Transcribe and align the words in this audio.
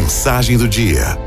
Mensagem 0.00 0.56
do 0.56 0.66
dia. 0.66 1.18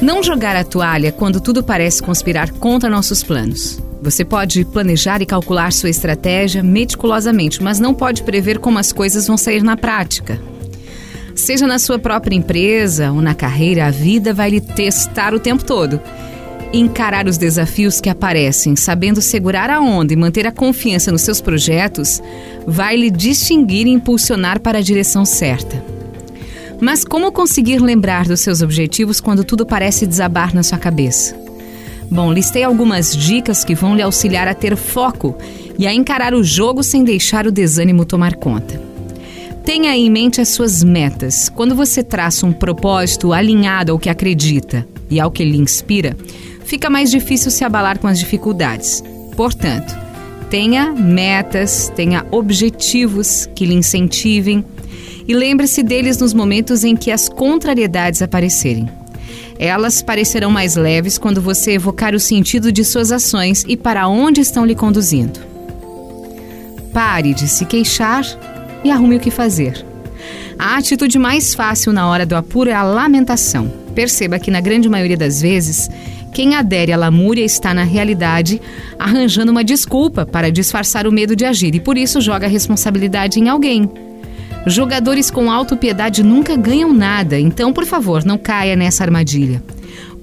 Não 0.00 0.22
jogar 0.22 0.54
a 0.54 0.62
toalha 0.62 1.10
quando 1.10 1.40
tudo 1.40 1.64
parece 1.64 2.00
conspirar 2.00 2.52
contra 2.52 2.88
nossos 2.88 3.20
planos. 3.20 3.82
Você 4.00 4.24
pode 4.24 4.64
planejar 4.64 5.20
e 5.20 5.26
calcular 5.26 5.72
sua 5.72 5.90
estratégia 5.90 6.62
meticulosamente, 6.62 7.60
mas 7.60 7.80
não 7.80 7.92
pode 7.92 8.22
prever 8.22 8.60
como 8.60 8.78
as 8.78 8.92
coisas 8.92 9.26
vão 9.26 9.36
sair 9.36 9.64
na 9.64 9.76
prática. 9.76 10.40
Seja 11.34 11.66
na 11.66 11.80
sua 11.80 11.98
própria 11.98 12.36
empresa 12.36 13.10
ou 13.10 13.20
na 13.20 13.34
carreira, 13.34 13.86
a 13.86 13.90
vida 13.90 14.32
vai 14.32 14.50
lhe 14.50 14.60
testar 14.60 15.34
o 15.34 15.40
tempo 15.40 15.64
todo. 15.64 16.00
Encarar 16.72 17.26
os 17.26 17.36
desafios 17.36 18.00
que 18.00 18.08
aparecem, 18.08 18.76
sabendo 18.76 19.20
segurar 19.20 19.70
a 19.70 19.80
onda 19.80 20.12
e 20.12 20.16
manter 20.16 20.46
a 20.46 20.52
confiança 20.52 21.10
nos 21.10 21.22
seus 21.22 21.40
projetos, 21.40 22.22
vai 22.66 22.96
lhe 22.96 23.10
distinguir 23.10 23.86
e 23.86 23.90
impulsionar 23.90 24.60
para 24.60 24.78
a 24.78 24.82
direção 24.82 25.24
certa. 25.24 25.82
Mas 26.80 27.04
como 27.04 27.30
conseguir 27.30 27.78
lembrar 27.78 28.26
dos 28.26 28.40
seus 28.40 28.62
objetivos 28.62 29.20
quando 29.20 29.44
tudo 29.44 29.66
parece 29.66 30.06
desabar 30.06 30.54
na 30.54 30.62
sua 30.62 30.78
cabeça? 30.78 31.38
Bom, 32.10 32.32
listei 32.32 32.64
algumas 32.64 33.14
dicas 33.14 33.64
que 33.64 33.74
vão 33.74 33.94
lhe 33.94 34.02
auxiliar 34.02 34.48
a 34.48 34.54
ter 34.54 34.76
foco 34.76 35.36
e 35.78 35.86
a 35.86 35.94
encarar 35.94 36.34
o 36.34 36.42
jogo 36.42 36.82
sem 36.82 37.04
deixar 37.04 37.46
o 37.46 37.52
desânimo 37.52 38.04
tomar 38.04 38.34
conta. 38.34 38.80
Tenha 39.64 39.94
em 39.94 40.10
mente 40.10 40.40
as 40.40 40.48
suas 40.48 40.82
metas. 40.82 41.48
Quando 41.48 41.74
você 41.74 42.02
traça 42.02 42.46
um 42.46 42.52
propósito 42.52 43.32
alinhado 43.32 43.92
ao 43.92 43.98
que 43.98 44.08
acredita 44.08 44.86
e 45.08 45.20
ao 45.20 45.30
que 45.30 45.44
lhe 45.44 45.58
inspira, 45.58 46.16
fica 46.64 46.90
mais 46.90 47.10
difícil 47.10 47.50
se 47.50 47.62
abalar 47.62 47.98
com 47.98 48.08
as 48.08 48.18
dificuldades. 48.18 49.04
Portanto, 49.36 49.94
tenha 50.50 50.90
metas, 50.90 51.90
tenha 51.94 52.26
objetivos 52.32 53.48
que 53.54 53.64
lhe 53.64 53.74
incentivem 53.74 54.64
e 55.26 55.32
lembre-se 55.32 55.80
deles 55.80 56.18
nos 56.18 56.34
momentos 56.34 56.82
em 56.82 56.96
que 56.96 57.12
as 57.12 57.28
contrariedades 57.28 58.20
aparecerem. 58.20 58.88
Elas 59.58 60.02
parecerão 60.02 60.50
mais 60.50 60.74
leves 60.74 61.18
quando 61.18 61.40
você 61.40 61.72
evocar 61.72 62.14
o 62.14 62.20
sentido 62.20 62.72
de 62.72 62.84
suas 62.84 63.12
ações 63.12 63.64
e 63.68 63.76
para 63.76 64.08
onde 64.08 64.40
estão 64.40 64.66
lhe 64.66 64.74
conduzindo. 64.74 65.38
Pare 66.92 67.32
de 67.32 67.46
se 67.46 67.64
queixar 67.64 68.24
e 68.82 68.90
arrume 68.90 69.16
o 69.16 69.20
que 69.20 69.30
fazer. 69.30 69.86
A 70.58 70.76
atitude 70.76 71.18
mais 71.18 71.54
fácil 71.54 71.92
na 71.92 72.08
hora 72.08 72.26
do 72.26 72.34
apuro 72.34 72.70
é 72.70 72.74
a 72.74 72.82
lamentação. 72.82 73.72
Perceba 73.94 74.38
que, 74.38 74.50
na 74.50 74.60
grande 74.60 74.88
maioria 74.88 75.16
das 75.16 75.40
vezes, 75.40 75.88
quem 76.32 76.54
adere 76.54 76.92
à 76.92 76.96
lamúria 76.96 77.44
está, 77.44 77.74
na 77.74 77.84
realidade, 77.84 78.60
arranjando 78.98 79.50
uma 79.50 79.64
desculpa 79.64 80.24
para 80.24 80.50
disfarçar 80.50 81.06
o 81.06 81.12
medo 81.12 81.34
de 81.34 81.44
agir 81.44 81.74
e, 81.74 81.80
por 81.80 81.98
isso, 81.98 82.20
joga 82.20 82.46
a 82.46 82.50
responsabilidade 82.50 83.40
em 83.40 83.48
alguém. 83.48 83.90
Jogadores 84.66 85.30
com 85.30 85.50
autopiedade 85.50 86.22
nunca 86.22 86.56
ganham 86.56 86.92
nada, 86.92 87.38
então, 87.38 87.72
por 87.72 87.86
favor, 87.86 88.24
não 88.24 88.36
caia 88.36 88.76
nessa 88.76 89.02
armadilha. 89.02 89.62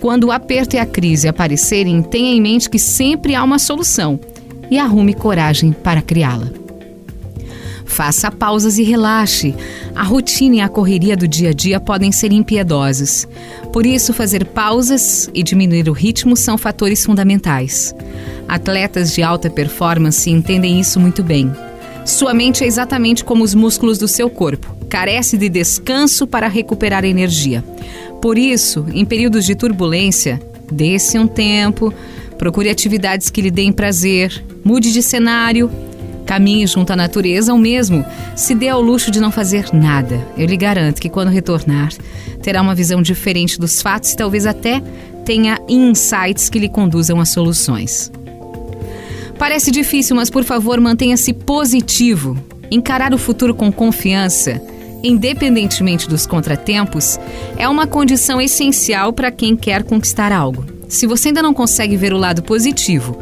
Quando 0.00 0.24
o 0.24 0.32
aperto 0.32 0.76
e 0.76 0.78
a 0.78 0.84
crise 0.84 1.26
aparecerem, 1.26 2.02
tenha 2.02 2.34
em 2.34 2.40
mente 2.40 2.68
que 2.68 2.78
sempre 2.78 3.34
há 3.34 3.42
uma 3.42 3.58
solução 3.58 4.20
e 4.70 4.78
arrume 4.78 5.14
coragem 5.14 5.72
para 5.72 6.02
criá-la. 6.02 6.65
Faça 7.86 8.30
pausas 8.30 8.78
e 8.78 8.82
relaxe. 8.82 9.54
A 9.94 10.02
rotina 10.02 10.56
e 10.56 10.60
a 10.60 10.68
correria 10.68 11.16
do 11.16 11.26
dia 11.26 11.50
a 11.50 11.52
dia 11.52 11.80
podem 11.80 12.12
ser 12.12 12.32
impiedosas. 12.32 13.26
Por 13.72 13.86
isso, 13.86 14.12
fazer 14.12 14.44
pausas 14.44 15.30
e 15.32 15.42
diminuir 15.42 15.88
o 15.88 15.92
ritmo 15.92 16.36
são 16.36 16.58
fatores 16.58 17.06
fundamentais. 17.06 17.94
Atletas 18.46 19.14
de 19.14 19.22
alta 19.22 19.48
performance 19.48 20.28
entendem 20.28 20.78
isso 20.78 21.00
muito 21.00 21.22
bem. 21.22 21.50
Sua 22.04 22.34
mente 22.34 22.62
é 22.62 22.66
exatamente 22.66 23.24
como 23.24 23.42
os 23.42 23.54
músculos 23.54 23.98
do 23.98 24.06
seu 24.06 24.28
corpo, 24.28 24.76
carece 24.88 25.36
de 25.36 25.48
descanso 25.48 26.26
para 26.26 26.46
recuperar 26.46 27.04
energia. 27.04 27.64
Por 28.20 28.38
isso, 28.38 28.86
em 28.92 29.04
períodos 29.04 29.44
de 29.44 29.54
turbulência, 29.54 30.40
dê-se 30.70 31.18
um 31.18 31.26
tempo, 31.26 31.92
procure 32.38 32.70
atividades 32.70 33.30
que 33.30 33.42
lhe 33.42 33.50
deem 33.50 33.72
prazer, 33.72 34.44
mude 34.64 34.92
de 34.92 35.02
cenário, 35.02 35.70
caminhe 36.26 36.66
junto 36.66 36.92
à 36.92 36.96
natureza 36.96 37.52
ou 37.52 37.58
mesmo 37.58 38.04
se 38.34 38.54
dê 38.54 38.68
ao 38.68 38.82
luxo 38.82 39.10
de 39.10 39.20
não 39.20 39.30
fazer 39.30 39.72
nada. 39.72 40.20
Eu 40.36 40.46
lhe 40.46 40.56
garanto 40.56 41.00
que 41.00 41.08
quando 41.08 41.30
retornar, 41.30 41.92
terá 42.42 42.60
uma 42.60 42.74
visão 42.74 43.00
diferente 43.00 43.58
dos 43.58 43.80
fatos 43.80 44.12
e 44.12 44.16
talvez 44.16 44.44
até 44.44 44.82
tenha 45.24 45.58
insights 45.68 46.50
que 46.50 46.58
lhe 46.58 46.68
conduzam 46.68 47.20
a 47.20 47.24
soluções. 47.24 48.10
Parece 49.38 49.70
difícil, 49.70 50.16
mas 50.16 50.30
por 50.30 50.44
favor, 50.44 50.80
mantenha-se 50.80 51.32
positivo. 51.32 52.36
Encarar 52.70 53.14
o 53.14 53.18
futuro 53.18 53.54
com 53.54 53.70
confiança, 53.70 54.60
independentemente 55.02 56.08
dos 56.08 56.26
contratempos, 56.26 57.18
é 57.56 57.68
uma 57.68 57.86
condição 57.86 58.40
essencial 58.40 59.12
para 59.12 59.30
quem 59.30 59.54
quer 59.54 59.84
conquistar 59.84 60.32
algo. 60.32 60.64
Se 60.88 61.06
você 61.06 61.28
ainda 61.28 61.42
não 61.42 61.52
consegue 61.52 61.96
ver 61.96 62.12
o 62.12 62.16
lado 62.16 62.42
positivo 62.42 63.16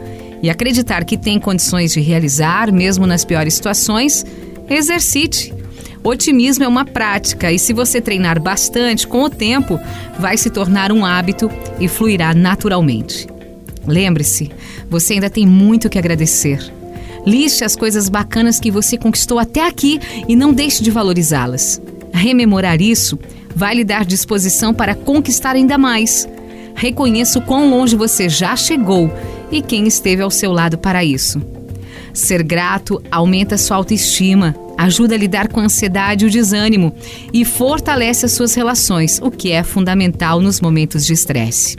e 0.45 0.51
acreditar 0.51 1.07
que 1.07 1.17
tem 1.17 1.41
condições 1.41 1.91
de 1.91 2.03
realizar, 2.03 2.71
mesmo 2.71 3.07
nas 3.07 3.25
piores 3.25 3.55
situações, 3.55 4.27
exercite. 4.69 5.55
Otimismo 6.03 6.65
é 6.65 6.69
uma 6.69 6.85
prática 6.85 7.51
e, 7.51 7.59
se 7.59 7.73
você 7.73 7.99
treinar 7.99 8.39
bastante, 8.39 9.07
com 9.07 9.23
o 9.23 9.31
tempo, 9.31 9.81
vai 10.19 10.37
se 10.37 10.51
tornar 10.51 10.93
um 10.93 11.03
hábito 11.03 11.51
e 11.81 11.89
fluirá 11.89 12.35
naturalmente. 12.35 13.27
Lembre-se, 13.87 14.51
você 14.91 15.15
ainda 15.15 15.31
tem 15.31 15.47
muito 15.47 15.89
que 15.89 15.99
agradecer. 15.99 16.61
Liste 17.25 17.65
as 17.65 17.75
coisas 17.75 18.11
bacanas 18.11 18.61
que 18.61 18.71
você 18.71 18.99
conquistou 18.99 19.39
até 19.39 19.67
aqui 19.67 19.99
e 20.29 20.37
não 20.37 20.53
deixe 20.53 20.83
de 20.85 20.91
valorizá-las. 20.91 21.81
Rememorar 22.13 22.83
isso 22.83 23.19
vai 23.57 23.77
lhe 23.77 23.85
dar 23.85 24.05
disposição 24.05 24.75
para 24.75 24.95
conquistar 24.95 25.57
ainda 25.57 25.79
mais. 25.79 26.29
Reconheça 26.75 27.39
o 27.39 27.43
quão 27.43 27.71
longe 27.71 27.97
você 27.97 28.29
já 28.29 28.55
chegou 28.57 29.11
e 29.55 29.63
quem 29.63 29.87
esteve 29.87 30.21
ao 30.21 30.31
seu 30.33 30.53
lado 30.53 30.77
para 30.77 31.05
isso. 31.05 31.41
Ser 32.13 32.43
grato 32.43 33.01
aumenta 33.11 33.57
sua 33.57 33.77
autoestima, 33.77 34.55
ajuda 34.77 35.15
a 35.15 35.19
lidar 35.19 35.47
com 35.47 35.61
a 35.61 35.65
ansiedade 35.65 36.25
e 36.25 36.29
o 36.29 36.31
desânimo 36.31 36.93
e 37.33 37.45
fortalece 37.45 38.27
as 38.27 38.33
suas 38.33 38.53
relações, 38.55 39.21
o 39.23 39.31
que 39.31 39.53
é 39.53 39.63
fundamental 39.63 40.41
nos 40.41 40.61
momentos 40.61 41.07
de 41.07 41.13
estresse. 41.13 41.77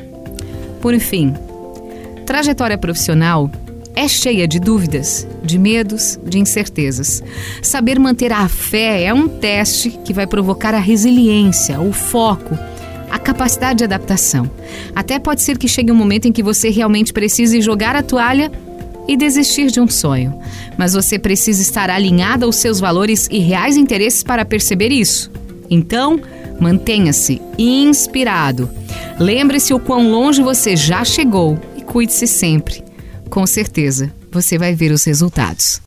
Por 0.81 0.97
fim, 1.00 1.34
trajetória 2.25 2.78
profissional 2.78 3.52
é 3.94 4.08
cheia 4.08 4.47
de 4.47 4.59
dúvidas, 4.59 5.28
de 5.44 5.58
medos, 5.58 6.18
de 6.24 6.40
incertezas. 6.40 7.22
Saber 7.62 8.00
manter 8.00 8.31
a 8.31 8.47
fé 8.47 9.03
é 9.03 9.14
um 9.14 9.28
teste 9.28 9.90
que 10.06 10.14
vai 10.14 10.28
provocar 10.28 10.74
a 10.74 10.80
resiliência, 10.80 11.80
o 11.80 11.91
foco, 11.91 12.58
a 13.16 13.20
capacidade 13.20 13.80
de 13.80 13.84
adaptação. 13.86 14.50
Até 14.94 15.18
pode 15.18 15.42
ser 15.42 15.58
que 15.58 15.68
chegue 15.68 15.92
um 15.92 15.96
momento 15.96 16.28
em 16.28 16.31
que 16.31 16.44
você 16.44 16.70
realmente 16.70 17.14
precise 17.14 17.62
jogar 17.62 17.96
a 17.96 18.03
toalha 18.03 18.52
e 19.08 19.16
desistir 19.16 19.72
de 19.72 19.80
um 19.80 19.88
sonho. 19.88 20.38
Mas 20.78 20.94
você 20.94 21.18
precisa 21.18 21.62
estar 21.62 21.90
alinhado 21.90 22.46
aos 22.46 22.58
seus 22.58 22.80
valores 22.80 23.28
e 23.31 23.40
reais 23.40 23.78
interesses 23.78 24.22
para 24.22 24.44
perceber 24.44 24.92
isso. 24.92 25.31
Então, 25.70 26.20
mantenha-se 26.59 27.42
inspirado. 27.58 28.70
Lembre-se 29.18 29.74
o 29.74 29.80
quão 29.80 30.12
longe 30.12 30.42
você 30.42 30.76
já 30.76 31.06
chegou 31.06 31.58
e 31.78 31.82
cuide-se 31.82 32.28
sempre. 32.28 32.84
Com 33.30 33.47
certeza, 33.47 34.12
você 34.30 34.58
vai 34.58 34.76
ver 34.76 34.92
os 34.92 35.06
resultados. 35.06 35.84